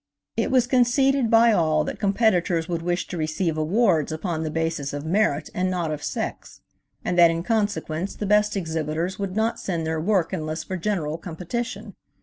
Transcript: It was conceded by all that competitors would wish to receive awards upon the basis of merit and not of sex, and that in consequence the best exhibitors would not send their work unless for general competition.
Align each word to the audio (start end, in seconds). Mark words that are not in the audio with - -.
It 0.35 0.49
was 0.49 0.65
conceded 0.65 1.29
by 1.29 1.51
all 1.51 1.83
that 1.83 1.99
competitors 1.99 2.67
would 2.67 2.81
wish 2.81 3.05
to 3.05 3.17
receive 3.17 3.55
awards 3.55 4.11
upon 4.11 4.41
the 4.41 4.49
basis 4.49 4.93
of 4.93 5.05
merit 5.05 5.51
and 5.53 5.69
not 5.69 5.91
of 5.91 6.03
sex, 6.03 6.61
and 7.05 7.19
that 7.19 7.29
in 7.29 7.43
consequence 7.43 8.15
the 8.15 8.25
best 8.25 8.57
exhibitors 8.57 9.19
would 9.19 9.35
not 9.35 9.59
send 9.59 9.85
their 9.85 10.01
work 10.01 10.33
unless 10.33 10.63
for 10.63 10.75
general 10.75 11.19
competition. 11.19 11.93